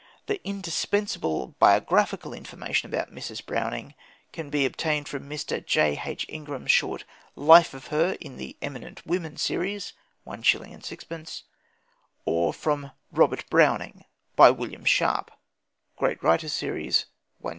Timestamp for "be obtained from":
4.49-5.29